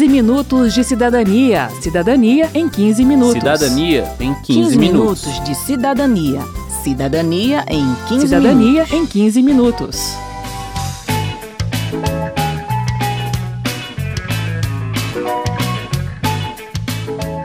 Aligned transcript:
15 0.00 0.08
minutos 0.08 0.72
de 0.72 0.82
cidadania. 0.82 1.68
Cidadania 1.82 2.50
em 2.54 2.66
15 2.70 3.04
minutos. 3.04 3.34
Cidadania 3.34 4.16
em 4.18 4.32
15, 4.32 4.44
15 4.46 4.78
minutos. 4.78 5.26
minutos 5.26 5.44
de 5.44 5.54
cidadania. 5.54 6.40
Cidadania 6.82 7.66
em 7.68 7.94
15 8.08 8.20
Cidadania 8.26 8.84
minutos. 8.84 8.92
em 8.94 9.06
15 9.06 9.42
minutos. 9.42 10.14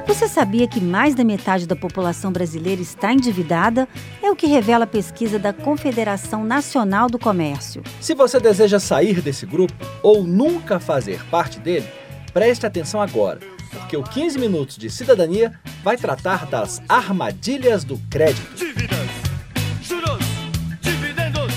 Você 0.08 0.30
sabia 0.30 0.66
que 0.66 0.80
mais 0.80 1.14
da 1.14 1.26
metade 1.26 1.68
da 1.68 1.76
população 1.76 2.32
brasileira 2.32 2.82
está 2.82 3.12
endividada? 3.12 3.86
É 4.24 4.32
o 4.32 4.36
que 4.36 4.48
revela 4.48 4.86
a 4.86 4.88
pesquisa 4.88 5.38
da 5.38 5.52
Confederação 5.52 6.46
Nacional 6.46 7.10
do 7.10 7.20
Comércio. 7.20 7.84
Se 8.00 8.16
você 8.16 8.40
deseja 8.40 8.80
sair 8.80 9.20
desse 9.20 9.46
grupo 9.46 9.74
ou 10.02 10.24
nunca 10.24 10.80
fazer 10.80 11.22
parte 11.30 11.60
dele, 11.60 11.86
preste 12.36 12.66
atenção 12.66 13.02
agora, 13.02 13.39
porque 13.71 13.96
o 13.96 14.04
15 14.04 14.38
Minutos 14.38 14.76
de 14.76 14.89
Cidadania 14.89 15.57
vai 15.82 15.96
tratar 15.96 16.46
das 16.46 16.82
armadilhas 16.89 17.86
do 17.86 17.98
crédito. 18.10 18.54
dívidas, 18.57 19.07
juros, 19.82 20.20
dividendos. 20.82 21.54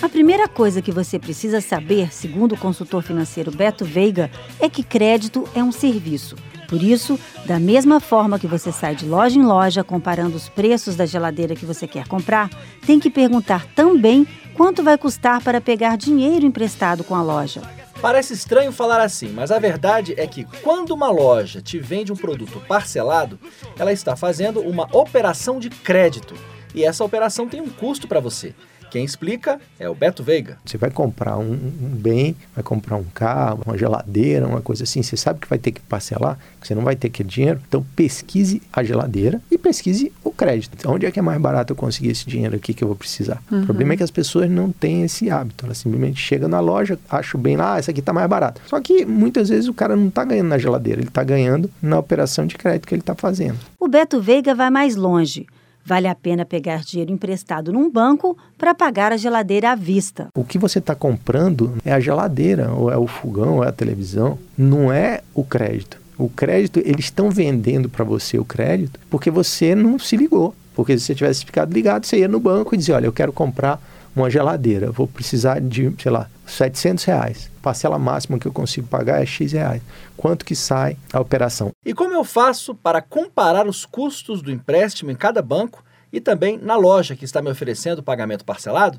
A 0.00 0.08
primeira 0.08 0.46
coisa 0.46 0.80
que 0.80 0.92
você 0.92 1.18
precisa 1.18 1.60
saber, 1.60 2.14
segundo 2.14 2.52
o 2.52 2.56
consultor 2.56 3.02
financeiro 3.02 3.50
Beto 3.50 3.84
Veiga, 3.84 4.30
é 4.60 4.68
que 4.68 4.84
crédito 4.84 5.48
é 5.52 5.64
um 5.64 5.72
serviço. 5.72 6.36
Por 6.68 6.80
isso, 6.80 7.18
da 7.44 7.58
mesma 7.58 7.98
forma 7.98 8.38
que 8.38 8.46
você 8.46 8.70
sai 8.70 8.94
de 8.94 9.06
loja 9.06 9.36
em 9.36 9.42
loja 9.42 9.82
comparando 9.82 10.36
os 10.36 10.48
preços 10.48 10.94
da 10.94 11.06
geladeira 11.06 11.56
que 11.56 11.66
você 11.66 11.88
quer 11.88 12.06
comprar, 12.06 12.48
tem 12.86 13.00
que 13.00 13.10
perguntar 13.10 13.66
também 13.74 14.24
quanto 14.54 14.80
vai 14.80 14.96
custar 14.96 15.42
para 15.42 15.60
pegar 15.60 15.96
dinheiro 15.96 16.46
emprestado 16.46 17.02
com 17.02 17.16
a 17.16 17.22
loja. 17.22 17.83
Parece 18.04 18.34
estranho 18.34 18.70
falar 18.70 19.00
assim, 19.00 19.28
mas 19.28 19.50
a 19.50 19.58
verdade 19.58 20.12
é 20.18 20.26
que 20.26 20.44
quando 20.62 20.90
uma 20.90 21.10
loja 21.10 21.62
te 21.62 21.78
vende 21.78 22.12
um 22.12 22.16
produto 22.16 22.60
parcelado, 22.68 23.38
ela 23.78 23.94
está 23.94 24.14
fazendo 24.14 24.60
uma 24.60 24.86
operação 24.94 25.58
de 25.58 25.70
crédito. 25.70 26.34
E 26.74 26.84
essa 26.84 27.02
operação 27.02 27.48
tem 27.48 27.62
um 27.62 27.70
custo 27.70 28.06
para 28.06 28.20
você. 28.20 28.54
Quem 28.94 29.04
explica 29.04 29.60
é 29.76 29.88
o 29.88 29.94
Beto 29.94 30.22
Veiga. 30.22 30.56
Você 30.64 30.78
vai 30.78 30.88
comprar 30.88 31.36
um, 31.36 31.50
um 31.50 31.88
bem, 31.88 32.36
vai 32.54 32.62
comprar 32.62 32.94
um 32.94 33.02
carro, 33.02 33.60
uma 33.66 33.76
geladeira, 33.76 34.46
uma 34.46 34.60
coisa 34.60 34.84
assim, 34.84 35.02
você 35.02 35.16
sabe 35.16 35.40
que 35.40 35.48
vai 35.48 35.58
ter 35.58 35.72
que 35.72 35.80
parcelar, 35.80 36.38
que 36.60 36.68
você 36.68 36.76
não 36.76 36.84
vai 36.84 36.94
ter 36.94 37.08
aquele 37.08 37.28
dinheiro, 37.28 37.60
então 37.66 37.84
pesquise 37.96 38.62
a 38.72 38.84
geladeira 38.84 39.42
e 39.50 39.58
pesquise 39.58 40.12
o 40.22 40.30
crédito. 40.30 40.76
Então, 40.78 40.94
onde 40.94 41.06
é 41.06 41.10
que 41.10 41.18
é 41.18 41.22
mais 41.22 41.40
barato 41.40 41.72
eu 41.72 41.76
conseguir 41.76 42.10
esse 42.10 42.24
dinheiro 42.24 42.54
aqui 42.54 42.72
que 42.72 42.84
eu 42.84 42.86
vou 42.86 42.96
precisar? 42.96 43.42
O 43.50 43.64
problema 43.64 43.94
é 43.94 43.96
que 43.96 44.04
as 44.04 44.12
pessoas 44.12 44.48
não 44.48 44.70
têm 44.70 45.02
esse 45.02 45.28
hábito, 45.28 45.64
elas 45.64 45.78
simplesmente 45.78 46.20
chegam 46.20 46.48
na 46.48 46.60
loja, 46.60 46.96
acham 47.10 47.40
bem 47.40 47.56
lá, 47.56 47.74
ah, 47.74 47.78
essa 47.80 47.90
aqui 47.90 47.98
está 47.98 48.12
mais 48.12 48.28
barato. 48.28 48.60
Só 48.64 48.80
que 48.80 49.04
muitas 49.04 49.48
vezes 49.48 49.66
o 49.66 49.74
cara 49.74 49.96
não 49.96 50.06
está 50.06 50.24
ganhando 50.24 50.50
na 50.50 50.58
geladeira, 50.58 51.00
ele 51.00 51.08
está 51.08 51.24
ganhando 51.24 51.68
na 51.82 51.98
operação 51.98 52.46
de 52.46 52.54
crédito 52.54 52.86
que 52.86 52.94
ele 52.94 53.02
está 53.02 53.16
fazendo. 53.16 53.58
O 53.80 53.88
Beto 53.88 54.20
Veiga 54.20 54.54
vai 54.54 54.70
mais 54.70 54.94
longe. 54.94 55.48
Vale 55.84 56.08
a 56.08 56.14
pena 56.14 56.46
pegar 56.46 56.82
dinheiro 56.82 57.12
emprestado 57.12 57.72
num 57.72 57.90
banco 57.90 58.36
para 58.56 58.74
pagar 58.74 59.12
a 59.12 59.18
geladeira 59.18 59.72
à 59.72 59.74
vista. 59.74 60.28
O 60.34 60.42
que 60.42 60.58
você 60.58 60.78
está 60.78 60.94
comprando 60.94 61.76
é 61.84 61.92
a 61.92 62.00
geladeira, 62.00 62.72
ou 62.72 62.90
é 62.90 62.96
o 62.96 63.06
fogão, 63.06 63.56
ou 63.56 63.64
é 63.64 63.68
a 63.68 63.72
televisão, 63.72 64.38
não 64.56 64.90
é 64.90 65.20
o 65.34 65.44
crédito. 65.44 66.00
O 66.16 66.28
crédito, 66.28 66.80
eles 66.84 67.06
estão 67.06 67.28
vendendo 67.30 67.88
para 67.88 68.04
você 68.04 68.38
o 68.38 68.44
crédito 68.44 68.98
porque 69.10 69.30
você 69.30 69.74
não 69.74 69.98
se 69.98 70.16
ligou. 70.16 70.54
Porque 70.74 70.98
se 70.98 71.04
você 71.04 71.14
tivesse 71.14 71.44
ficado 71.44 71.72
ligado, 71.72 72.06
você 72.06 72.18
ia 72.18 72.28
no 72.28 72.40
banco 72.40 72.74
e 72.74 72.78
dizia, 72.78 72.96
olha, 72.96 73.06
eu 73.06 73.12
quero 73.12 73.32
comprar 73.32 73.80
uma 74.14 74.30
geladeira, 74.30 74.90
vou 74.90 75.06
precisar 75.06 75.60
de, 75.60 75.92
sei 75.98 76.12
lá, 76.12 76.28
700 76.46 77.04
reais. 77.04 77.50
Parcela 77.60 77.98
máxima 77.98 78.38
que 78.38 78.46
eu 78.46 78.52
consigo 78.52 78.86
pagar 78.86 79.22
é 79.22 79.26
X 79.26 79.52
reais. 79.52 79.82
Quanto 80.16 80.44
que 80.44 80.54
sai 80.54 80.96
a 81.12 81.20
operação? 81.20 81.70
E 81.84 81.92
como 81.92 82.14
eu 82.14 82.24
faço 82.24 82.74
para 82.74 83.02
comparar 83.02 83.66
os 83.66 83.84
custos 83.84 84.42
do 84.42 84.50
empréstimo 84.50 85.10
em 85.10 85.16
cada 85.16 85.42
banco 85.42 85.82
e 86.12 86.20
também 86.20 86.58
na 86.58 86.76
loja 86.76 87.16
que 87.16 87.24
está 87.24 87.42
me 87.42 87.50
oferecendo 87.50 87.98
o 87.98 88.02
pagamento 88.02 88.44
parcelado? 88.44 88.98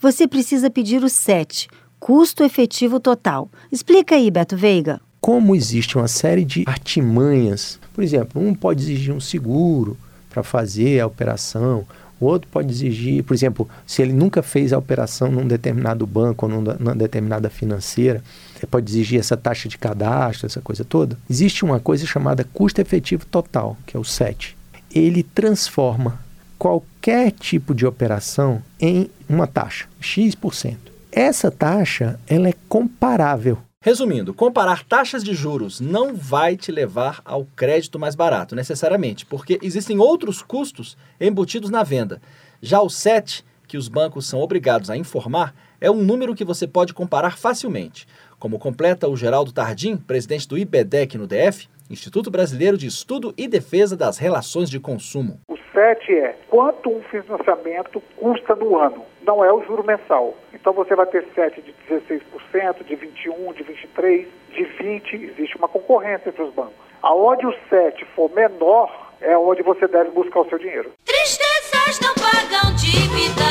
Você 0.00 0.26
precisa 0.26 0.70
pedir 0.70 1.02
o 1.02 1.08
SET, 1.08 1.68
custo 1.98 2.42
efetivo 2.42 3.00
total. 3.00 3.50
Explica 3.70 4.14
aí, 4.14 4.30
Beto 4.30 4.56
Veiga. 4.56 5.00
Como 5.20 5.54
existe 5.54 5.96
uma 5.96 6.08
série 6.08 6.44
de 6.44 6.64
artimanhas, 6.66 7.80
por 7.92 8.04
exemplo, 8.04 8.42
um 8.42 8.54
pode 8.54 8.82
exigir 8.82 9.14
um 9.14 9.20
seguro 9.20 9.96
para 10.28 10.42
fazer 10.42 11.00
a 11.00 11.06
operação, 11.06 11.86
o 12.20 12.26
outro 12.26 12.48
pode 12.50 12.70
exigir, 12.70 13.22
por 13.24 13.34
exemplo, 13.34 13.68
se 13.86 14.02
ele 14.02 14.12
nunca 14.12 14.42
fez 14.42 14.72
a 14.72 14.78
operação 14.78 15.30
num 15.30 15.46
determinado 15.46 16.06
banco 16.06 16.46
ou 16.46 16.52
numa 16.52 16.74
numa 16.74 16.94
determinada 16.94 17.50
financeira, 17.50 18.22
pode 18.70 18.90
exigir 18.90 19.20
essa 19.20 19.36
taxa 19.36 19.68
de 19.68 19.76
cadastro, 19.76 20.46
essa 20.46 20.60
coisa 20.60 20.84
toda. 20.84 21.18
Existe 21.28 21.64
uma 21.64 21.80
coisa 21.80 22.06
chamada 22.06 22.46
custo 22.52 22.80
efetivo 22.80 23.26
total, 23.26 23.76
que 23.86 23.96
é 23.96 24.00
o 24.00 24.04
SET. 24.04 24.56
Ele 24.94 25.22
transforma 25.22 26.20
qualquer 26.58 27.30
tipo 27.32 27.74
de 27.74 27.84
operação 27.84 28.62
em 28.80 29.10
uma 29.28 29.46
taxa, 29.46 29.86
X%. 30.00 30.76
Essa 31.12 31.50
taxa, 31.50 32.18
ela 32.26 32.48
é 32.48 32.54
comparável. 32.68 33.58
Resumindo, 33.86 34.32
comparar 34.32 34.82
taxas 34.82 35.22
de 35.22 35.34
juros 35.34 35.78
não 35.78 36.14
vai 36.14 36.56
te 36.56 36.72
levar 36.72 37.20
ao 37.22 37.44
crédito 37.44 37.98
mais 37.98 38.14
barato, 38.14 38.56
necessariamente, 38.56 39.26
porque 39.26 39.58
existem 39.60 39.98
outros 39.98 40.40
custos 40.40 40.96
embutidos 41.20 41.68
na 41.68 41.82
venda. 41.82 42.18
Já 42.62 42.80
o 42.80 42.88
SET, 42.88 43.44
que 43.68 43.76
os 43.76 43.86
bancos 43.86 44.26
são 44.26 44.40
obrigados 44.40 44.88
a 44.88 44.96
informar, 44.96 45.54
é 45.78 45.90
um 45.90 46.02
número 46.02 46.34
que 46.34 46.46
você 46.46 46.66
pode 46.66 46.94
comparar 46.94 47.36
facilmente. 47.36 48.08
Como 48.38 48.58
completa 48.58 49.06
o 49.06 49.14
Geraldo 49.14 49.52
Tardim, 49.52 49.98
presidente 49.98 50.48
do 50.48 50.56
IBDEC 50.56 51.18
no 51.18 51.26
DF, 51.26 51.68
Instituto 51.90 52.30
Brasileiro 52.30 52.78
de 52.78 52.86
Estudo 52.86 53.34
e 53.36 53.46
Defesa 53.46 53.96
das 53.96 54.18
Relações 54.18 54.70
de 54.70 54.80
Consumo. 54.80 55.40
O 55.48 55.56
SET 55.72 56.10
é 56.10 56.34
quanto 56.48 56.88
um 56.88 57.02
financiamento 57.02 58.02
custa 58.16 58.54
no 58.54 58.78
ano, 58.78 59.04
não 59.26 59.44
é 59.44 59.52
o 59.52 59.62
juro 59.64 59.84
mensal. 59.84 60.34
Então 60.52 60.72
você 60.72 60.94
vai 60.94 61.06
ter 61.06 61.26
SET 61.34 61.60
de 61.60 61.74
16%, 61.88 62.84
de 62.84 62.96
21%, 62.96 63.54
de 63.54 63.64
23%, 63.64 64.26
de 64.50 64.64
20%, 64.64 65.30
existe 65.30 65.56
uma 65.56 65.68
concorrência 65.68 66.30
entre 66.30 66.42
os 66.42 66.54
bancos. 66.54 66.74
Aonde 67.02 67.46
o 67.46 67.54
SET 67.68 68.02
for 68.14 68.30
menor, 68.32 69.12
é 69.20 69.36
onde 69.36 69.62
você 69.62 69.86
deve 69.86 70.10
buscar 70.10 70.40
o 70.40 70.48
seu 70.48 70.58
dinheiro. 70.58 70.90
Tristezas 71.04 72.00
não 72.00 72.14
pagam 72.14 72.74
dívidas. 72.76 73.44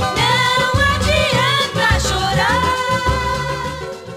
Não 0.00 0.72
adianta 0.96 2.00
chorar. 2.00 2.71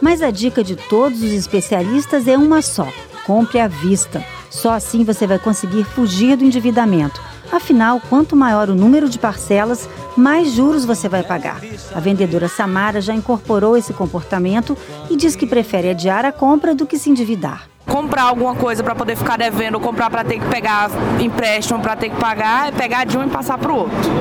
Mas 0.06 0.22
a 0.22 0.30
dica 0.30 0.64
de 0.64 0.76
todos 0.76 1.24
os 1.24 1.32
especialistas 1.32 2.28
é 2.28 2.38
uma 2.38 2.62
só: 2.62 2.88
compre 3.26 3.60
à 3.60 3.68
vista. 3.68 4.24
Só 4.52 4.70
assim 4.70 5.04
você 5.04 5.26
vai 5.26 5.40
conseguir 5.40 5.84
fugir 5.84 6.38
do 6.38 6.46
endividamento. 6.46 7.20
Afinal, 7.52 8.00
quanto 8.08 8.36
maior 8.36 8.70
o 8.70 8.76
número 8.76 9.10
de 9.10 9.18
parcelas, 9.18 9.90
mais 10.16 10.52
juros 10.52 10.86
você 10.86 11.10
vai 11.10 11.24
pagar. 11.24 11.60
A 11.92 12.00
vendedora 12.00 12.48
Samara 12.48 13.02
já 13.02 13.16
incorporou 13.16 13.76
esse 13.76 13.94
comportamento 13.94 14.78
e 15.10 15.16
diz 15.16 15.36
que 15.36 15.48
prefere 15.48 15.90
adiar 15.90 16.24
a 16.24 16.32
compra 16.32 16.76
do 16.76 16.86
que 16.86 17.00
se 17.00 17.10
endividar. 17.10 17.68
comprar 17.88 18.26
alguma 18.26 18.54
coisa 18.54 18.84
para 18.84 18.94
poder 18.94 19.16
ficar 19.16 19.40
devendo, 19.40 19.80
comprar 19.80 20.12
para 20.12 20.24
ter 20.24 20.40
que 20.40 20.46
pegar 20.46 20.88
empréstimo 21.20 21.80
para 21.80 21.96
ter 21.96 22.12
que 22.12 22.18
pagar, 22.18 22.68
é 22.68 22.72
pegar 22.72 23.06
de 23.06 23.18
um 23.18 23.26
e 23.26 23.30
passar 23.30 23.58
para 23.58 23.74
o 23.74 23.78
outro. 23.78 24.12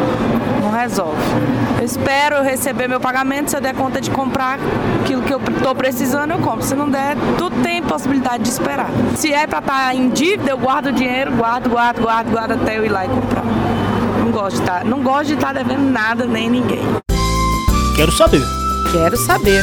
Não 0.62 0.70
resolve. 0.70 1.20
Eu 1.84 1.86
espero 1.86 2.42
receber 2.42 2.88
meu 2.88 2.98
pagamento, 2.98 3.50
se 3.50 3.56
eu 3.58 3.60
der 3.60 3.74
conta 3.74 4.00
de 4.00 4.10
comprar 4.10 4.58
aquilo 5.02 5.20
que 5.20 5.30
eu 5.30 5.38
estou 5.38 5.74
precisando, 5.74 6.30
eu 6.30 6.38
compro. 6.38 6.62
Se 6.62 6.74
não 6.74 6.88
der, 6.88 7.14
tudo 7.36 7.62
tem 7.62 7.82
possibilidade 7.82 8.42
de 8.42 8.48
esperar. 8.48 8.88
Se 9.14 9.30
é 9.30 9.46
para 9.46 9.58
estar 9.58 9.94
em 9.94 10.08
dívida, 10.08 10.50
eu 10.50 10.56
guardo 10.56 10.86
o 10.86 10.92
dinheiro, 10.92 11.36
guardo, 11.36 11.68
guardo, 11.68 12.00
guardo, 12.00 12.30
guardo 12.30 12.52
até 12.52 12.78
eu 12.78 12.86
ir 12.86 12.88
lá 12.88 13.04
e 13.04 13.08
comprar. 13.10 13.44
Não 14.18 14.30
gosto 14.30 14.56
de 14.56 14.62
estar, 14.62 14.82
não 14.82 15.02
gosto 15.02 15.26
de 15.26 15.34
estar 15.34 15.52
devendo 15.52 15.82
nada 15.82 16.24
nem 16.24 16.48
ninguém. 16.48 16.80
Quero 17.94 18.12
saber. 18.12 18.40
Quero 18.90 19.18
saber. 19.18 19.62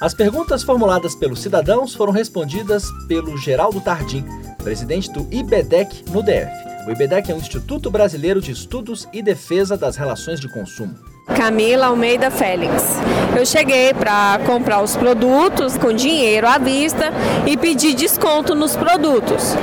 As 0.00 0.14
perguntas 0.14 0.62
formuladas 0.62 1.14
pelos 1.14 1.42
cidadãos 1.42 1.94
foram 1.94 2.14
respondidas 2.14 2.86
pelo 3.06 3.36
Geraldo 3.36 3.78
Tardim, 3.82 4.24
presidente 4.64 5.12
do 5.12 5.28
IBDEC 5.30 6.06
no 6.10 6.22
DF. 6.22 6.67
O 6.88 6.90
IBDEC 6.90 7.30
é 7.30 7.34
um 7.34 7.38
Instituto 7.38 7.90
Brasileiro 7.90 8.40
de 8.40 8.50
Estudos 8.50 9.06
e 9.12 9.20
Defesa 9.20 9.76
das 9.76 9.94
Relações 9.94 10.40
de 10.40 10.48
Consumo. 10.48 10.94
Camila 11.36 11.88
Almeida 11.88 12.30
Félix. 12.30 12.96
Eu 13.38 13.44
cheguei 13.44 13.92
para 13.92 14.40
comprar 14.46 14.82
os 14.82 14.96
produtos 14.96 15.76
com 15.76 15.92
dinheiro 15.92 16.48
à 16.48 16.56
vista 16.56 17.12
e 17.46 17.58
pedi 17.58 17.92
desconto 17.92 18.54
nos 18.54 18.74
produtos. 18.74 19.54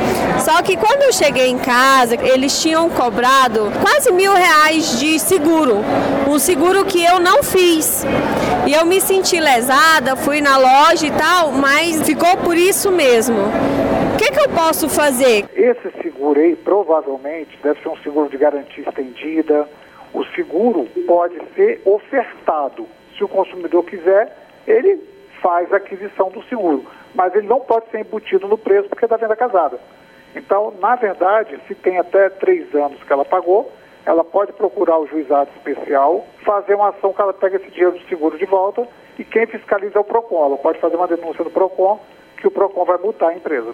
Só 0.46 0.62
que 0.62 0.78
quando 0.78 1.02
eu 1.02 1.12
cheguei 1.12 1.48
em 1.48 1.58
casa, 1.58 2.14
eles 2.14 2.62
tinham 2.62 2.88
cobrado 2.92 3.72
quase 3.82 4.12
mil 4.12 4.36
reais 4.36 5.00
de 5.00 5.18
seguro. 5.18 5.84
Um 6.30 6.38
seguro 6.38 6.86
que 6.86 7.04
eu 7.04 7.20
não 7.20 7.42
fiz. 7.42 8.06
E 8.68 8.74
eu 8.74 8.86
me 8.86 9.02
senti 9.02 9.40
lesada, 9.40 10.16
fui 10.16 10.42
na 10.42 10.58
loja 10.58 11.08
e 11.08 11.12
tal, 11.12 11.52
mas 11.52 12.04
ficou 12.04 12.38
por 12.38 12.56
isso 12.56 12.92
mesmo. 12.92 13.52
O 14.16 14.18
que, 14.18 14.32
que 14.32 14.40
eu 14.40 14.48
posso 14.48 14.88
fazer? 14.88 15.44
Esse 15.54 15.92
seguro 16.02 16.40
aí 16.40 16.56
provavelmente 16.56 17.60
deve 17.62 17.82
ser 17.82 17.90
um 17.90 17.98
seguro 17.98 18.30
de 18.30 18.38
garantia 18.38 18.88
estendida. 18.88 19.68
O 20.14 20.24
seguro 20.28 20.88
pode 21.06 21.38
ser 21.54 21.82
ofertado. 21.84 22.88
Se 23.18 23.26
o 23.26 23.28
consumidor 23.28 23.84
quiser, 23.84 24.34
ele 24.66 25.04
faz 25.42 25.72
a 25.74 25.76
aquisição 25.76 26.30
do 26.30 26.42
seguro. 26.46 26.86
Mas 27.14 27.36
ele 27.36 27.46
não 27.46 27.60
pode 27.60 27.92
ser 27.92 28.00
embutido 28.00 28.48
no 28.48 28.58
preço 28.58 28.88
porque 28.88 29.04
é 29.04 29.08
da 29.10 29.18
venda 29.18 29.36
casada. 29.36 29.78
Então, 30.34 30.74
na 30.80 30.96
verdade, 30.96 31.60
se 31.68 31.76
tem 31.76 31.98
até 31.98 32.30
três 32.30 32.74
anos 32.74 33.04
que 33.04 33.12
ela 33.12 33.26
pagou, 33.26 33.70
ela 34.06 34.24
pode 34.24 34.54
procurar 34.54 34.98
o 34.98 35.08
juizado 35.08 35.50
especial, 35.58 36.26
fazer 36.46 36.76
uma 36.76 36.92
ação 36.92 37.12
que 37.12 37.22
ela 37.22 37.34
pega 37.34 37.58
esse 37.58 37.70
dinheiro 37.70 38.00
do 38.00 38.08
seguro 38.08 38.38
de 38.38 38.46
volta 38.46 38.88
e 39.20 39.26
quem 39.26 39.46
fiscaliza 39.46 39.98
é 39.98 40.00
o 40.00 40.06
PROCON. 40.06 40.46
Ela 40.46 40.58
pode 40.58 40.80
fazer 40.80 40.96
uma 40.96 41.06
denúncia 41.08 41.44
no 41.44 41.52
PROCON 41.52 42.00
que 42.38 42.48
o 42.48 42.52
PROCON 42.52 42.86
vai 42.86 42.98
multar 42.98 43.32
a 43.32 43.36
empresa. 43.36 43.74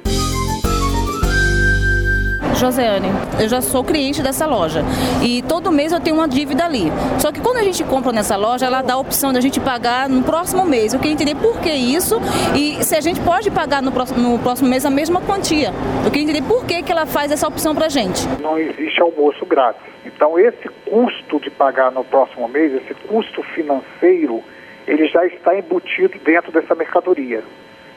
Joseane, 2.62 3.08
eu 3.42 3.50
já 3.50 3.60
sou 3.60 3.84
cliente 3.84 4.22
dessa 4.22 4.46
loja 4.46 4.84
e 5.24 5.42
todo 5.42 5.72
mês 5.72 5.92
eu 5.92 6.00
tenho 6.00 6.18
uma 6.18 6.28
dívida 6.28 6.64
ali. 6.64 6.92
Só 7.18 7.32
que 7.32 7.42
quando 7.42 7.58
a 7.58 7.64
gente 7.64 7.84
compra 7.84 8.12
nessa 8.12 8.36
loja, 8.36 8.68
ela 8.68 8.84
dá 8.84 8.94
a 8.94 8.98
opção 9.00 9.34
da 9.34 9.42
gente 9.42 9.60
pagar 9.60 10.08
no 10.08 10.22
próximo 10.22 10.64
mês. 10.64 10.94
Eu 10.94 11.00
queria 11.00 11.16
entender 11.16 11.34
por 11.34 11.60
que 11.60 11.72
isso 11.72 12.22
e 12.56 12.84
se 12.84 12.96
a 12.96 13.02
gente 13.02 13.20
pode 13.22 13.50
pagar 13.50 13.82
no 13.82 13.92
próximo, 13.92 14.34
no 14.34 14.38
próximo 14.38 14.70
mês 14.70 14.86
a 14.86 14.92
mesma 14.92 15.20
quantia. 15.22 15.74
Eu 16.06 16.12
queria 16.12 16.22
entender 16.22 16.44
por 16.44 16.64
que, 16.64 16.84
que 16.84 16.92
ela 16.92 17.08
faz 17.08 17.32
essa 17.32 17.48
opção 17.48 17.74
pra 17.74 17.90
gente. 17.90 18.28
Não 18.40 18.60
existe 18.60 19.02
almoço 19.02 19.44
grátis. 19.44 19.82
Então, 20.06 20.38
esse 20.38 20.70
custo 20.86 21.40
de 21.40 21.50
pagar 21.50 21.92
no 21.92 22.04
próximo 22.04 22.48
mês, 22.48 22.76
esse 22.76 22.94
custo 23.08 23.42
financeiro, 23.56 24.44
ele 24.86 25.08
já 25.08 25.26
está 25.26 25.58
embutido 25.58 26.20
dentro 26.24 26.52
dessa 26.52 26.76
mercadoria. 26.76 27.44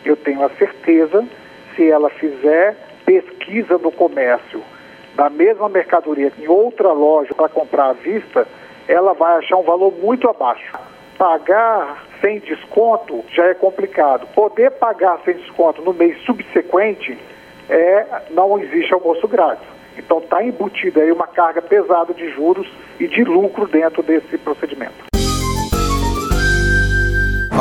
Eu 0.06 0.16
tenho 0.16 0.42
a 0.42 0.48
certeza, 0.56 1.22
se 1.76 1.90
ela 1.90 2.08
fizer 2.08 2.93
pesquisa 3.04 3.78
no 3.78 3.92
comércio 3.92 4.62
da 5.14 5.30
mesma 5.30 5.68
mercadoria 5.68 6.32
em 6.38 6.48
outra 6.48 6.92
loja 6.92 7.34
para 7.34 7.48
comprar 7.48 7.90
à 7.90 7.92
vista, 7.92 8.46
ela 8.88 9.14
vai 9.14 9.38
achar 9.38 9.56
um 9.56 9.62
valor 9.62 9.92
muito 9.92 10.28
abaixo. 10.28 10.72
Pagar 11.16 12.04
sem 12.20 12.40
desconto 12.40 13.24
já 13.30 13.46
é 13.46 13.54
complicado. 13.54 14.26
Poder 14.34 14.72
pagar 14.72 15.20
sem 15.24 15.34
desconto 15.34 15.82
no 15.82 15.92
mês 15.92 16.20
subsequente 16.24 17.16
é 17.68 18.06
não 18.30 18.58
existe 18.58 18.92
almoço 18.92 19.26
grátis. 19.28 19.66
Então 19.96 20.18
está 20.18 20.42
embutida 20.42 21.00
aí 21.00 21.12
uma 21.12 21.26
carga 21.26 21.62
pesada 21.62 22.12
de 22.12 22.28
juros 22.30 22.68
e 22.98 23.06
de 23.06 23.22
lucro 23.22 23.66
dentro 23.66 24.02
desse 24.02 24.36
procedimento. 24.38 25.13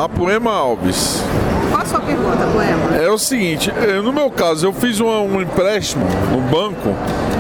A 0.01 0.09
Poema 0.09 0.51
Alves. 0.51 1.21
Qual 1.69 1.81
a 1.81 1.85
sua 1.85 1.99
pergunta, 2.01 2.45
Poema? 2.51 2.97
É 3.03 3.09
o 3.09 3.17
seguinte, 3.17 3.71
eh, 3.71 4.01
no 4.01 4.11
meu 4.11 4.29
caso, 4.31 4.65
eu 4.67 4.73
fiz 4.73 4.99
um, 4.99 5.07
um 5.07 5.41
empréstimo 5.41 6.03
no 6.31 6.41
banco 6.41 6.89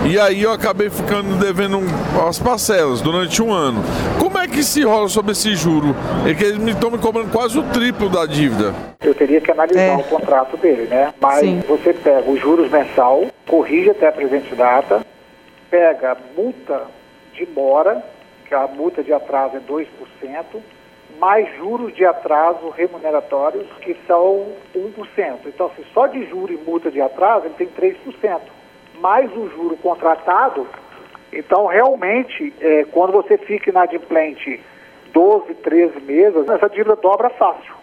e 0.07 0.19
aí 0.19 0.41
eu 0.43 0.51
acabei 0.51 0.89
ficando 0.89 1.35
devendo 1.39 1.77
um- 1.79 2.27
as 2.27 2.39
parcelas 2.39 3.01
durante 3.01 3.41
um 3.41 3.51
ano. 3.51 3.83
Como 4.19 4.37
é 4.37 4.47
que 4.47 4.63
se 4.63 4.83
rola 4.83 5.07
sobre 5.09 5.31
esse 5.31 5.55
juro? 5.55 5.95
É 6.27 6.33
que 6.33 6.43
eles 6.43 6.57
me 6.57 6.71
estão 6.71 6.89
me 6.91 6.97
cobrando 6.97 7.29
quase 7.31 7.57
o 7.57 7.63
triplo 7.63 8.09
da 8.09 8.25
dívida. 8.25 8.73
Eu 9.01 9.13
teria 9.15 9.41
que 9.41 9.51
analisar 9.51 9.97
o 9.99 10.03
contrato 10.03 10.55
dele, 10.57 10.87
né? 10.87 11.13
Mas 11.19 11.39
Sim. 11.39 11.61
você 11.67 11.93
pega 11.93 12.29
os 12.29 12.39
juros 12.39 12.69
mensal, 12.71 13.25
corrige 13.47 13.89
até 13.91 14.07
a 14.07 14.11
presente 14.11 14.53
data, 14.55 15.01
pega 15.69 16.11
a 16.13 16.17
multa 16.35 16.81
de 17.33 17.47
mora, 17.47 18.03
que 18.47 18.53
a 18.53 18.67
multa 18.67 19.03
de 19.03 19.11
atraso 19.13 19.57
é 19.57 19.59
2%, 19.59 19.87
mais 21.19 21.47
juros 21.57 21.93
de 21.95 22.05
atraso 22.05 22.69
remuneratórios, 22.69 23.67
que 23.81 23.95
são 24.07 24.47
1%. 24.75 25.47
Então, 25.47 25.67
assim, 25.67 25.83
só 25.93 26.07
de 26.07 26.25
juro 26.27 26.53
e 26.53 26.57
multa 26.57 26.91
de 26.91 27.01
atraso, 27.01 27.45
ele 27.45 27.55
tem 27.55 27.67
3%. 27.67 28.41
Mais 28.99 29.31
o 29.31 29.49
juro 29.49 29.77
contratado, 29.77 30.67
então, 31.31 31.65
realmente, 31.65 32.53
é, 32.61 32.85
quando 32.91 33.11
você 33.11 33.37
fica 33.37 33.69
inadimplente 33.69 34.61
12, 35.11 35.53
13 35.55 35.99
meses, 36.01 36.47
essa 36.47 36.69
dívida 36.69 36.95
dobra 36.95 37.29
fácil. 37.31 37.73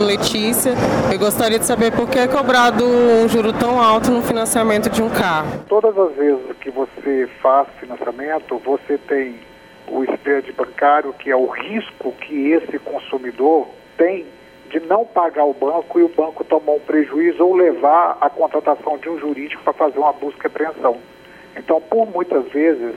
Letícia, 0.00 0.72
eu 1.12 1.18
gostaria 1.18 1.58
de 1.58 1.64
saber 1.64 1.92
por 1.92 2.08
que 2.08 2.18
é 2.18 2.28
cobrado 2.28 2.84
um 2.84 3.28
juro 3.28 3.52
tão 3.52 3.80
alto 3.80 4.10
no 4.10 4.22
financiamento 4.22 4.90
de 4.90 5.02
um 5.02 5.08
carro. 5.08 5.64
Todas 5.68 5.96
as 5.96 6.14
vezes 6.14 6.56
que 6.60 6.70
você 6.70 7.28
faz 7.40 7.68
financiamento, 7.78 8.60
você 8.64 8.98
tem 8.98 9.36
o 9.88 10.04
spread 10.04 10.50
bancário, 10.52 11.12
que 11.14 11.30
é 11.30 11.36
o 11.36 11.46
risco 11.46 12.12
que 12.12 12.50
esse 12.52 12.78
consumidor 12.78 13.68
tem 13.96 14.26
de 14.70 14.80
não 14.80 15.04
pagar 15.04 15.44
o 15.44 15.54
banco 15.54 16.00
e 16.00 16.02
o 16.02 16.08
banco 16.08 16.42
tomar 16.44 16.72
um 16.72 16.80
prejuízo 16.80 17.44
ou 17.44 17.54
levar 17.54 18.16
a 18.20 18.28
contratação 18.28 18.98
de 18.98 19.08
um 19.08 19.18
jurídico 19.18 19.62
para 19.62 19.72
fazer 19.72 19.98
uma 19.98 20.12
busca 20.12 20.46
e 20.46 20.48
apreensão. 20.48 20.96
Então, 21.56 21.80
por 21.80 22.06
muitas 22.10 22.44
vezes, 22.50 22.96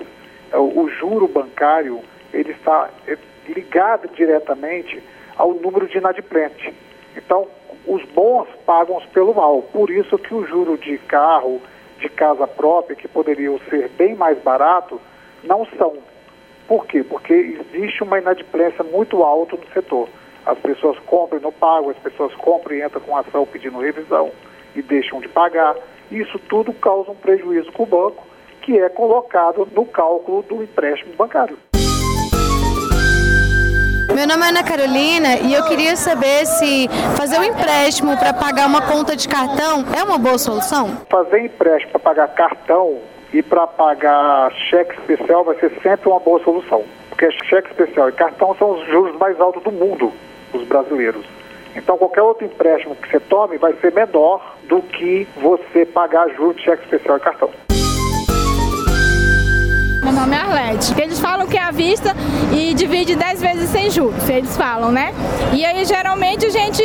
eh, 0.52 0.58
o 0.58 0.90
juro 0.90 1.28
bancário 1.28 2.02
ele 2.34 2.52
está 2.52 2.90
eh, 3.08 3.18
ligado 3.48 4.08
diretamente 4.16 5.02
ao 5.36 5.54
número 5.54 5.88
de 5.88 5.98
inadimplente. 5.98 6.74
Então, 7.16 7.48
os 7.86 8.04
bons 8.06 8.48
pagam 8.66 9.02
pelo 9.14 9.34
mal. 9.34 9.62
Por 9.62 9.90
isso 9.90 10.18
que 10.18 10.34
o 10.34 10.46
juro 10.46 10.78
de 10.78 10.98
carro, 11.00 11.62
de 12.00 12.10
casa 12.10 12.48
própria, 12.48 12.96
que 12.96 13.08
poderiam 13.08 13.60
ser 13.70 13.90
bem 13.90 14.16
mais 14.16 14.38
barato, 14.40 15.00
não 15.44 15.66
são. 15.78 15.94
Por 16.68 16.86
quê? 16.86 17.04
Porque 17.04 17.34
existe 17.74 18.04
uma 18.04 18.20
inadimplência 18.20 18.84
muito 18.84 19.24
alta 19.24 19.56
no 19.56 19.74
setor. 19.74 20.10
As 20.46 20.58
pessoas 20.60 21.00
compram 21.00 21.40
e 21.40 21.42
não 21.42 21.52
pagam, 21.52 21.90
as 21.90 21.98
pessoas 21.98 22.34
compram 22.36 22.76
e 22.76 22.84
entram 22.84 23.02
com 23.02 23.16
ação 23.16 23.46
pedindo 23.46 23.80
revisão 23.80 24.32
e 24.76 24.82
deixam 24.82 25.22
de 25.22 25.30
pagar. 25.30 25.76
Isso 26.12 26.38
tudo 26.50 26.74
causa 26.74 27.12
um 27.12 27.16
prejuízo 27.16 27.72
para 27.72 27.84
o 27.84 27.86
banco, 27.86 28.26
que 28.62 28.78
é 28.78 28.90
colocado 28.90 29.68
no 29.74 29.86
cálculo 29.86 30.42
do 30.44 30.62
empréstimo 30.62 31.14
bancário. 31.16 31.58
Meu 34.14 34.28
nome 34.28 34.46
é 34.46 34.50
Ana 34.50 34.64
Carolina 34.64 35.38
e 35.44 35.54
eu 35.54 35.64
queria 35.66 35.96
saber 35.96 36.46
se 36.46 36.88
fazer 37.16 37.40
um 37.40 37.44
empréstimo 37.44 38.18
para 38.18 38.34
pagar 38.34 38.68
uma 38.68 38.82
conta 38.82 39.16
de 39.16 39.28
cartão 39.28 39.86
é 39.96 40.04
uma 40.04 40.18
boa 40.18 40.38
solução? 40.38 40.98
Fazer 41.10 41.46
empréstimo 41.46 41.92
para 41.92 42.00
pagar 42.00 42.28
cartão 42.30 43.00
e 43.38 43.44
para 43.44 43.68
pagar 43.68 44.52
cheque 44.52 45.00
especial 45.00 45.44
vai 45.44 45.56
ser 45.60 45.72
sempre 45.84 46.10
uma 46.10 46.20
boa 46.20 46.44
solução. 46.44 46.84
Porque 47.10 47.30
cheque 47.46 47.70
especial 47.70 48.10
e 48.10 48.12
cartão 48.14 48.56
são 48.58 48.72
os 48.72 48.88
juros 48.88 49.16
mais 49.20 49.40
altos 49.40 49.62
do 49.62 49.72
mundo, 49.72 50.12
os 50.54 50.64
brasileiros. 50.64 51.24
Então 51.76 52.00
qualquer 52.00 52.24
outro 52.24 52.46
empréstimo 52.46 52.96
que 52.96 53.08
você 53.08 53.20
tome 53.20 53.60
vai 53.60 53.74
ser 53.74 53.94
menor 53.94 54.56
do 54.64 54.82
que 54.82 55.28
você 55.40 55.86
pagar 55.86 56.28
juros 56.30 56.56
de 56.56 56.64
cheque 56.64 56.84
especial 56.86 57.18
e 57.18 57.20
cartão. 57.20 57.52
Meu 60.08 60.16
nome 60.16 60.38
é 60.38 60.40
Arlete. 60.40 61.02
Eles 61.02 61.20
falam 61.20 61.46
que 61.46 61.58
é 61.58 61.62
à 61.62 61.70
vista 61.70 62.16
e 62.58 62.74
divide 62.74 63.14
10 63.14 63.42
vezes 63.42 63.70
sem 63.70 63.90
juros, 63.90 64.30
eles 64.30 64.56
falam, 64.56 64.90
né? 64.90 65.12
E 65.54 65.66
aí 65.66 65.84
geralmente 65.84 66.46
a 66.46 66.50
gente 66.50 66.82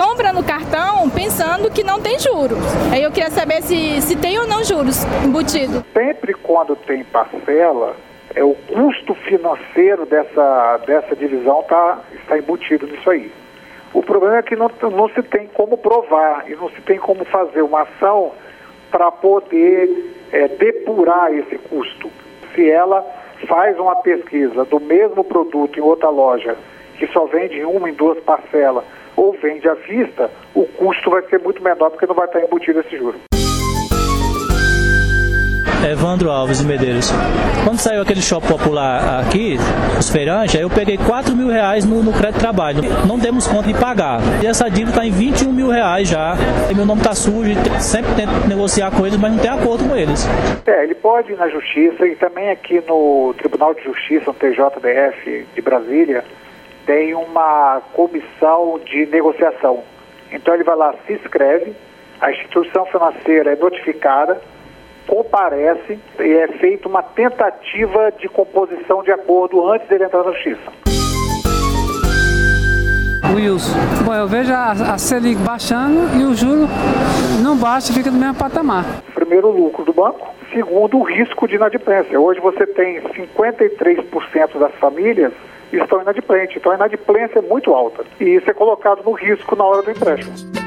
compra 0.00 0.32
no 0.32 0.44
cartão 0.44 1.10
pensando 1.10 1.68
que 1.72 1.82
não 1.82 2.00
tem 2.00 2.20
juros. 2.20 2.60
Aí 2.92 3.02
eu 3.02 3.10
queria 3.10 3.30
saber 3.30 3.62
se, 3.62 4.00
se 4.02 4.14
tem 4.14 4.38
ou 4.38 4.46
não 4.46 4.62
juros 4.62 5.02
embutido. 5.24 5.84
Sempre 5.92 6.34
quando 6.34 6.76
tem 6.76 7.02
parcela, 7.02 7.96
é 8.32 8.44
o 8.44 8.54
custo 8.54 9.12
financeiro 9.12 10.06
dessa, 10.06 10.76
dessa 10.86 11.16
divisão 11.16 11.64
tá, 11.64 11.98
está 12.12 12.38
embutido 12.38 12.86
nisso 12.86 13.10
aí. 13.10 13.32
O 13.92 14.04
problema 14.04 14.36
é 14.36 14.42
que 14.42 14.54
não, 14.54 14.70
não 14.82 15.08
se 15.08 15.22
tem 15.24 15.48
como 15.48 15.76
provar 15.76 16.44
e 16.48 16.54
não 16.54 16.70
se 16.70 16.80
tem 16.82 17.00
como 17.00 17.24
fazer 17.24 17.62
uma 17.62 17.82
ação 17.82 18.30
para 18.88 19.10
poder 19.10 20.14
é, 20.30 20.46
depurar 20.46 21.34
esse 21.34 21.58
custo. 21.58 22.21
Se 22.54 22.70
ela 22.70 23.04
faz 23.46 23.78
uma 23.78 23.96
pesquisa 23.96 24.64
do 24.64 24.80
mesmo 24.80 25.24
produto 25.24 25.78
em 25.78 25.82
outra 25.82 26.08
loja, 26.08 26.56
que 26.98 27.06
só 27.08 27.26
vende 27.26 27.58
em 27.58 27.64
uma, 27.64 27.90
em 27.90 27.94
duas 27.94 28.18
parcelas, 28.20 28.84
ou 29.16 29.32
vende 29.32 29.68
à 29.68 29.74
vista, 29.74 30.30
o 30.54 30.64
custo 30.64 31.10
vai 31.10 31.22
ser 31.22 31.40
muito 31.40 31.62
menor 31.62 31.90
porque 31.90 32.06
não 32.06 32.14
vai 32.14 32.26
estar 32.26 32.40
embutido 32.40 32.80
esse 32.80 32.96
juro. 32.96 33.31
Evandro 35.90 36.30
Alves 36.30 36.58
de 36.58 36.66
Medeiros. 36.66 37.10
Quando 37.64 37.78
saiu 37.78 38.02
aquele 38.02 38.20
shopping 38.20 38.46
popular 38.46 39.20
aqui, 39.20 39.56
os 39.98 40.10
feirantes, 40.10 40.54
eu 40.54 40.70
peguei 40.70 40.96
4 40.96 41.34
mil 41.34 41.48
reais 41.48 41.84
no, 41.84 42.02
no 42.02 42.12
crédito 42.12 42.34
de 42.34 42.40
trabalho. 42.40 42.80
Não 43.06 43.18
demos 43.18 43.46
conta 43.46 43.68
de 43.68 43.74
pagar. 43.74 44.20
E 44.42 44.46
essa 44.46 44.68
dívida 44.68 44.90
está 44.90 45.06
em 45.06 45.10
21 45.10 45.52
mil 45.52 45.68
reais 45.68 46.08
já. 46.08 46.34
E 46.70 46.74
meu 46.74 46.86
nome 46.86 47.00
está 47.00 47.14
sujo, 47.14 47.52
sempre 47.80 48.14
tento 48.14 48.48
negociar 48.48 48.90
com 48.90 49.06
eles, 49.06 49.18
mas 49.18 49.32
não 49.32 49.38
tem 49.38 49.50
acordo 49.50 49.88
com 49.88 49.96
eles. 49.96 50.26
É, 50.66 50.84
ele 50.84 50.94
pode 50.94 51.32
ir 51.32 51.36
na 51.36 51.48
justiça 51.48 52.06
e 52.06 52.14
também 52.16 52.50
aqui 52.50 52.82
no 52.86 53.34
Tribunal 53.38 53.74
de 53.74 53.82
Justiça, 53.82 54.26
no 54.26 54.34
TJDF 54.34 55.46
de 55.54 55.60
Brasília, 55.60 56.24
tem 56.86 57.14
uma 57.14 57.80
comissão 57.92 58.80
de 58.84 59.06
negociação. 59.06 59.82
Então 60.32 60.54
ele 60.54 60.64
vai 60.64 60.76
lá, 60.76 60.94
se 61.06 61.12
inscreve, 61.12 61.74
a 62.20 62.30
instituição 62.30 62.86
financeira 62.86 63.52
é 63.52 63.56
notificada, 63.56 64.40
comparece 65.06 65.98
e 66.18 66.32
é 66.32 66.48
feita 66.58 66.88
uma 66.88 67.02
tentativa 67.02 68.12
de 68.18 68.28
composição 68.28 69.02
de 69.02 69.10
acordo 69.10 69.68
antes 69.70 69.88
dele 69.88 70.04
entrar 70.04 70.24
na 70.24 70.32
justiça. 70.32 70.60
Wilson. 73.34 73.78
Bom, 74.04 74.14
eu 74.14 74.28
vejo 74.28 74.52
a, 74.52 74.72
a 74.72 74.98
Selic 74.98 75.40
baixando 75.40 76.18
e 76.20 76.24
o 76.24 76.34
juro 76.34 76.68
não 77.42 77.56
baixa, 77.56 77.92
fica 77.92 78.10
no 78.10 78.18
mesmo 78.18 78.34
patamar. 78.34 78.84
Primeiro, 79.14 79.48
o 79.48 79.50
lucro 79.50 79.84
do 79.84 79.92
banco. 79.92 80.28
Segundo, 80.52 80.98
o 80.98 81.02
risco 81.02 81.48
de 81.48 81.54
inadimplência. 81.54 82.20
Hoje 82.20 82.40
você 82.40 82.66
tem 82.66 83.00
53% 83.00 84.58
das 84.58 84.74
famílias 84.74 85.32
estão 85.76 86.02
inadimplentes. 86.02 86.56
Então 86.56 86.72
a 86.72 86.74
inadimplência 86.74 87.38
é 87.38 87.42
muito 87.42 87.72
alta. 87.72 88.04
E 88.20 88.24
isso 88.24 88.50
é 88.50 88.54
colocado 88.54 89.02
no 89.02 89.12
risco 89.12 89.56
na 89.56 89.64
hora 89.64 89.82
do 89.82 89.90
empréstimo. 89.90 90.61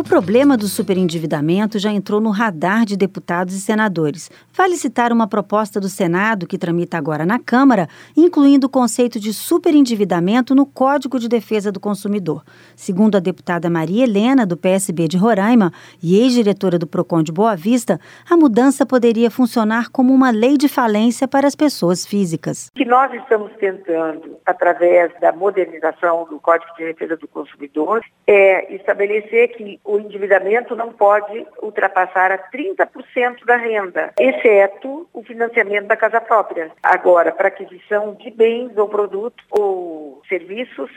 O 0.00 0.02
problema 0.02 0.56
do 0.56 0.66
superendividamento 0.66 1.78
já 1.78 1.92
entrou 1.92 2.22
no 2.22 2.30
radar 2.30 2.86
de 2.86 2.96
deputados 2.96 3.54
e 3.54 3.60
senadores. 3.60 4.30
Vale 4.50 4.76
citar 4.76 5.12
uma 5.12 5.28
proposta 5.28 5.78
do 5.78 5.90
Senado 5.90 6.46
que 6.46 6.56
tramita 6.56 6.96
agora 6.96 7.26
na 7.26 7.38
Câmara, 7.38 7.86
incluindo 8.16 8.66
o 8.66 8.70
conceito 8.70 9.20
de 9.20 9.34
superendividamento 9.34 10.54
no 10.54 10.64
Código 10.64 11.18
de 11.18 11.28
Defesa 11.28 11.70
do 11.70 11.78
Consumidor. 11.78 12.42
Segundo 12.74 13.16
a 13.16 13.20
deputada 13.20 13.68
Maria 13.68 14.04
Helena, 14.04 14.46
do 14.46 14.56
PSB 14.56 15.06
de 15.06 15.18
Roraima 15.18 15.70
e 16.02 16.18
ex-diretora 16.18 16.78
do 16.78 16.86
Procon 16.86 17.22
de 17.22 17.30
Boa 17.30 17.54
Vista, 17.54 18.00
a 18.28 18.38
mudança 18.38 18.86
poderia 18.86 19.30
funcionar 19.30 19.90
como 19.90 20.14
uma 20.14 20.30
lei 20.30 20.56
de 20.56 20.66
falência 20.66 21.28
para 21.28 21.46
as 21.46 21.54
pessoas 21.54 22.06
físicas. 22.06 22.68
O 22.74 22.78
que 22.78 22.86
nós 22.86 23.12
estamos 23.12 23.52
tentando, 23.60 24.38
através 24.46 25.12
da 25.20 25.30
modernização 25.30 26.24
do 26.24 26.40
Código 26.40 26.72
de 26.78 26.84
Defesa 26.84 27.18
do 27.18 27.28
Consumidor, 27.28 28.02
é 28.26 28.74
estabelecer 28.74 29.48
que 29.48 29.78
o 29.90 29.98
endividamento 29.98 30.76
não 30.76 30.92
pode 30.92 31.44
ultrapassar 31.60 32.30
a 32.30 32.38
30% 32.38 33.44
da 33.44 33.56
renda, 33.56 34.12
exceto 34.18 35.08
o 35.12 35.22
financiamento 35.24 35.88
da 35.88 35.96
casa 35.96 36.20
própria. 36.20 36.70
Agora, 36.80 37.32
para 37.32 37.48
aquisição 37.48 38.14
de 38.14 38.30
bens 38.30 38.76
ou 38.76 38.88
produtos 38.88 39.44
ou 39.50 40.22
serviços, 40.28 40.90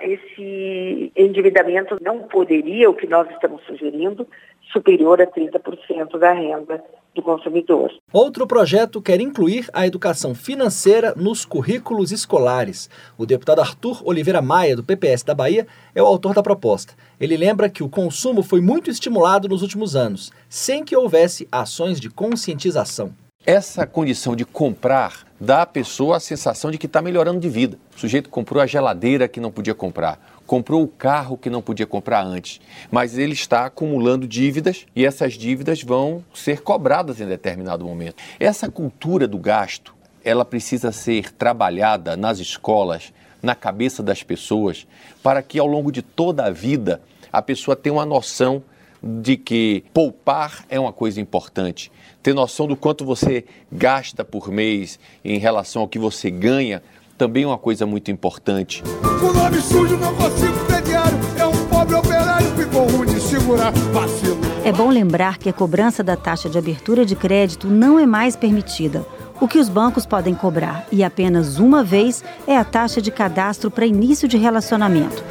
esse 0.00 1.12
endividamento 1.14 1.96
não 2.02 2.24
poderia, 2.24 2.90
o 2.90 2.94
que 2.94 3.06
nós 3.06 3.30
estamos 3.30 3.62
sugerindo, 3.62 4.26
superior 4.72 5.22
a 5.22 5.26
30% 5.26 6.18
da 6.18 6.32
renda 6.32 6.82
do 7.14 7.22
consumidor. 7.22 7.92
Outro 8.12 8.46
projeto 8.46 9.00
quer 9.00 9.20
incluir 9.20 9.68
a 9.72 9.86
educação 9.86 10.34
financeira 10.34 11.14
nos 11.16 11.44
currículos 11.44 12.10
escolares. 12.10 12.88
O 13.18 13.26
deputado 13.26 13.60
Arthur 13.60 14.02
Oliveira 14.04 14.40
Maia, 14.40 14.76
do 14.76 14.84
PPS 14.84 15.22
da 15.22 15.34
Bahia, 15.34 15.66
é 15.94 16.02
o 16.02 16.06
autor 16.06 16.34
da 16.34 16.42
proposta. 16.42 16.94
Ele 17.20 17.36
lembra 17.36 17.68
que 17.68 17.82
o 17.82 17.88
consumo 17.88 18.42
foi 18.42 18.60
muito 18.60 18.90
estimulado 18.90 19.48
nos 19.48 19.62
últimos 19.62 19.94
anos, 19.94 20.32
sem 20.48 20.84
que 20.84 20.96
houvesse 20.96 21.46
ações 21.50 22.00
de 22.00 22.08
conscientização. 22.10 23.12
Essa 23.44 23.84
condição 23.84 24.36
de 24.36 24.44
comprar 24.44 25.26
dá 25.40 25.62
à 25.62 25.66
pessoa 25.66 26.16
a 26.16 26.20
sensação 26.20 26.70
de 26.70 26.78
que 26.78 26.86
está 26.86 27.02
melhorando 27.02 27.40
de 27.40 27.48
vida. 27.48 27.76
O 27.96 27.98
sujeito 27.98 28.30
comprou 28.30 28.62
a 28.62 28.66
geladeira 28.66 29.26
que 29.26 29.40
não 29.40 29.50
podia 29.50 29.74
comprar, 29.74 30.31
comprou 30.52 30.82
o 30.82 30.86
carro 30.86 31.38
que 31.38 31.48
não 31.48 31.62
podia 31.62 31.86
comprar 31.86 32.22
antes, 32.22 32.60
mas 32.90 33.16
ele 33.16 33.32
está 33.32 33.64
acumulando 33.64 34.28
dívidas 34.28 34.84
e 34.94 35.06
essas 35.06 35.32
dívidas 35.32 35.82
vão 35.82 36.22
ser 36.34 36.60
cobradas 36.60 37.22
em 37.22 37.26
determinado 37.26 37.86
momento. 37.86 38.22
Essa 38.38 38.70
cultura 38.70 39.26
do 39.26 39.38
gasto, 39.38 39.94
ela 40.22 40.44
precisa 40.44 40.92
ser 40.92 41.32
trabalhada 41.32 42.18
nas 42.18 42.38
escolas, 42.38 43.14
na 43.42 43.54
cabeça 43.54 44.02
das 44.02 44.22
pessoas, 44.22 44.86
para 45.22 45.40
que 45.40 45.58
ao 45.58 45.66
longo 45.66 45.90
de 45.90 46.02
toda 46.02 46.44
a 46.44 46.50
vida 46.50 47.00
a 47.32 47.40
pessoa 47.40 47.74
tenha 47.74 47.94
uma 47.94 48.04
noção 48.04 48.62
de 49.02 49.38
que 49.38 49.82
poupar 49.94 50.66
é 50.68 50.78
uma 50.78 50.92
coisa 50.92 51.18
importante, 51.18 51.90
ter 52.22 52.34
noção 52.34 52.66
do 52.66 52.76
quanto 52.76 53.06
você 53.06 53.46
gasta 53.72 54.22
por 54.22 54.50
mês 54.50 55.00
em 55.24 55.38
relação 55.38 55.80
ao 55.80 55.88
que 55.88 55.98
você 55.98 56.30
ganha 56.30 56.82
também 57.16 57.44
é 57.44 57.46
uma 57.46 57.58
coisa 57.58 57.86
muito 57.86 58.10
importante. 58.10 58.82
Com 59.20 59.32
nome 59.32 59.60
sujo 59.60 59.96
não 59.96 60.14
consigo 60.14 60.64
ter 60.66 60.82
diário. 60.82 61.18
É 61.38 61.46
um 61.46 61.66
pobre 61.66 61.94
operário 61.94 62.46
ficou 62.56 62.86
ruim 62.86 63.06
de 63.06 63.20
segurar 63.20 63.70
vacilo. 63.92 64.40
É 64.64 64.72
bom 64.72 64.88
lembrar 64.88 65.38
que 65.38 65.48
a 65.48 65.52
cobrança 65.52 66.02
da 66.02 66.16
taxa 66.16 66.48
de 66.48 66.56
abertura 66.56 67.04
de 67.04 67.14
crédito 67.14 67.68
não 67.68 67.98
é 67.98 68.06
mais 68.06 68.36
permitida. 68.36 69.06
O 69.40 69.48
que 69.48 69.58
os 69.58 69.68
bancos 69.68 70.06
podem 70.06 70.34
cobrar, 70.34 70.86
e 70.92 71.02
apenas 71.02 71.58
uma 71.58 71.82
vez, 71.82 72.22
é 72.46 72.56
a 72.56 72.64
taxa 72.64 73.02
de 73.02 73.10
cadastro 73.10 73.70
para 73.70 73.84
início 73.84 74.28
de 74.28 74.36
relacionamento. 74.36 75.24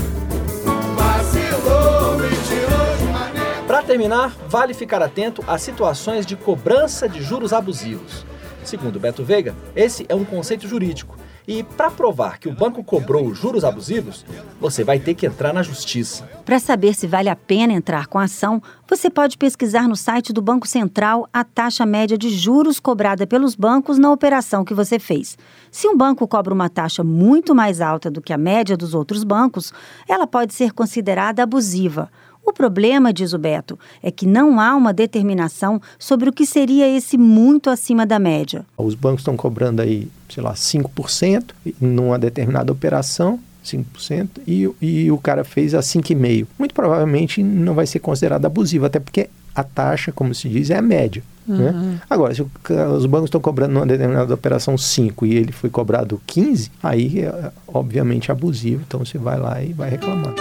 Para 3.65 3.83
terminar, 3.83 4.35
vale 4.49 4.73
ficar 4.73 5.01
atento 5.01 5.41
às 5.47 5.61
situações 5.61 6.25
de 6.25 6.35
cobrança 6.35 7.07
de 7.07 7.21
juros 7.23 7.53
abusivos. 7.53 8.25
Segundo 8.65 8.99
Beto 8.99 9.23
Veiga, 9.23 9.55
esse 9.73 10.05
é 10.09 10.13
um 10.13 10.25
conceito 10.25 10.67
jurídico. 10.67 11.17
E 11.47 11.63
para 11.63 11.89
provar 11.89 12.39
que 12.39 12.47
o 12.47 12.53
banco 12.53 12.83
cobrou 12.83 13.33
juros 13.33 13.63
abusivos, 13.63 14.25
você 14.59 14.83
vai 14.83 14.99
ter 14.99 15.13
que 15.13 15.25
entrar 15.25 15.53
na 15.53 15.63
justiça. 15.63 16.23
Para 16.45 16.59
saber 16.59 16.93
se 16.93 17.07
vale 17.07 17.29
a 17.29 17.35
pena 17.35 17.73
entrar 17.73 18.07
com 18.07 18.19
a 18.19 18.23
ação, 18.23 18.61
você 18.87 19.09
pode 19.09 19.37
pesquisar 19.37 19.87
no 19.87 19.95
site 19.95 20.33
do 20.33 20.41
Banco 20.41 20.67
Central 20.67 21.27
a 21.33 21.43
taxa 21.43 21.85
média 21.85 22.17
de 22.17 22.29
juros 22.29 22.79
cobrada 22.79 23.25
pelos 23.25 23.55
bancos 23.55 23.97
na 23.97 24.11
operação 24.11 24.63
que 24.63 24.73
você 24.73 24.99
fez. 24.99 25.37
Se 25.71 25.87
um 25.87 25.97
banco 25.97 26.27
cobra 26.27 26.53
uma 26.53 26.69
taxa 26.69 27.03
muito 27.03 27.55
mais 27.55 27.81
alta 27.81 28.11
do 28.11 28.21
que 28.21 28.33
a 28.33 28.37
média 28.37 28.77
dos 28.77 28.93
outros 28.93 29.23
bancos, 29.23 29.73
ela 30.07 30.27
pode 30.27 30.53
ser 30.53 30.73
considerada 30.73 31.41
abusiva. 31.41 32.09
O 32.45 32.53
problema, 32.53 33.13
diz 33.13 33.33
o 33.33 33.37
Beto, 33.37 33.77
é 34.01 34.11
que 34.11 34.25
não 34.25 34.59
há 34.59 34.75
uma 34.75 34.93
determinação 34.93 35.81
sobre 35.97 36.29
o 36.29 36.33
que 36.33 36.45
seria 36.45 36.87
esse 36.87 37.17
muito 37.17 37.69
acima 37.69 38.05
da 38.05 38.19
média. 38.19 38.65
Os 38.77 38.95
bancos 38.95 39.21
estão 39.21 39.37
cobrando 39.37 39.81
aí, 39.81 40.07
sei 40.29 40.43
lá, 40.43 40.53
5% 40.53 41.51
numa 41.79 42.17
determinada 42.17 42.71
operação, 42.71 43.39
5%, 43.63 44.29
e, 44.47 44.69
e 44.81 45.11
o 45.11 45.17
cara 45.17 45.43
fez 45.43 45.73
a 45.73 45.79
5,5%. 45.79 46.47
Muito 46.57 46.73
provavelmente 46.73 47.43
não 47.43 47.73
vai 47.73 47.85
ser 47.85 47.99
considerado 47.99 48.45
abusivo, 48.45 48.85
até 48.85 48.99
porque 48.99 49.29
a 49.53 49.63
taxa, 49.63 50.11
como 50.11 50.33
se 50.33 50.49
diz, 50.49 50.69
é 50.69 50.77
a 50.77 50.81
média. 50.81 51.23
Uhum. 51.47 51.57
Né? 51.57 52.01
Agora, 52.09 52.33
se 52.33 52.41
o, 52.41 52.49
os 52.95 53.05
bancos 53.05 53.27
estão 53.27 53.41
cobrando 53.41 53.73
numa 53.73 53.85
determinada 53.85 54.33
operação 54.33 54.77
5 54.77 55.25
e 55.25 55.35
ele 55.35 55.51
foi 55.51 55.69
cobrado 55.69 56.21
15, 56.25 56.71
aí 56.81 57.19
é 57.19 57.51
obviamente 57.67 58.31
abusivo, 58.31 58.83
então 58.87 58.99
você 58.99 59.17
vai 59.17 59.39
lá 59.39 59.61
e 59.61 59.73
vai 59.73 59.89
reclamar. 59.89 60.33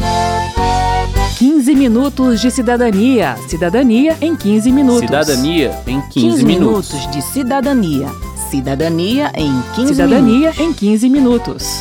15 1.38 1.74
minutos 1.74 2.40
de 2.40 2.52
cidadania. 2.52 3.36
Cidadania 3.48 4.16
em 4.20 4.36
15 4.36 4.70
minutos. 4.70 5.00
Cidadania 5.00 5.76
em 5.88 6.00
15, 6.00 6.12
15 6.12 6.44
minutos. 6.44 6.92
minutos 6.92 7.10
de 7.10 7.20
cidadania. 7.20 8.06
Cidadania 8.48 9.32
em 9.34 9.60
15 9.74 9.94
Cidadania 9.94 10.52
minutos. 10.52 10.60
em 10.60 10.72
15 10.72 11.08
minutos. 11.08 11.80